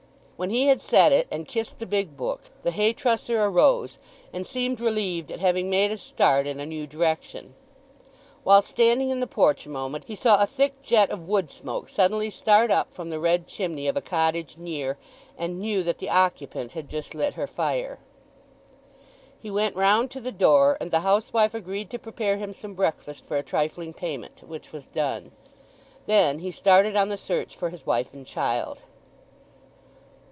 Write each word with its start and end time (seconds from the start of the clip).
When 0.41 0.49
he 0.49 0.65
had 0.65 0.81
said 0.81 1.11
it 1.11 1.27
and 1.29 1.47
kissed 1.47 1.77
the 1.77 1.85
big 1.85 2.17
book, 2.17 2.49
the 2.63 2.71
hay 2.71 2.93
trusser 2.93 3.45
arose, 3.45 3.99
and 4.33 4.47
seemed 4.47 4.79
relieved 4.81 5.29
at 5.31 5.39
having 5.39 5.69
made 5.69 5.91
a 5.91 5.99
start 5.99 6.47
in 6.47 6.59
a 6.59 6.65
new 6.65 6.87
direction. 6.87 7.53
While 8.43 8.63
standing 8.63 9.11
in 9.11 9.19
the 9.19 9.27
porch 9.27 9.67
a 9.67 9.69
moment 9.69 10.05
he 10.05 10.15
saw 10.15 10.41
a 10.41 10.47
thick 10.47 10.81
jet 10.81 11.11
of 11.11 11.27
wood 11.27 11.51
smoke 11.51 11.89
suddenly 11.89 12.31
start 12.31 12.71
up 12.71 12.91
from 12.91 13.11
the 13.11 13.19
red 13.19 13.45
chimney 13.45 13.87
of 13.87 13.95
a 13.95 14.01
cottage 14.01 14.57
near, 14.57 14.97
and 15.37 15.59
knew 15.61 15.83
that 15.83 15.99
the 15.99 16.09
occupant 16.09 16.71
had 16.71 16.89
just 16.89 17.13
lit 17.13 17.35
her 17.35 17.45
fire. 17.45 17.99
He 19.39 19.51
went 19.51 19.75
round 19.75 20.09
to 20.09 20.19
the 20.19 20.31
door, 20.31 20.75
and 20.81 20.89
the 20.89 21.01
housewife 21.01 21.53
agreed 21.53 21.91
to 21.91 21.99
prepare 21.99 22.37
him 22.37 22.51
some 22.51 22.73
breakfast 22.73 23.27
for 23.27 23.37
a 23.37 23.43
trifling 23.43 23.93
payment, 23.93 24.41
which 24.41 24.71
was 24.71 24.87
done. 24.87 25.33
Then 26.07 26.39
he 26.39 26.49
started 26.49 26.95
on 26.95 27.09
the 27.09 27.15
search 27.17 27.55
for 27.55 27.69
his 27.69 27.85
wife 27.85 28.11
and 28.11 28.25
child. 28.25 28.79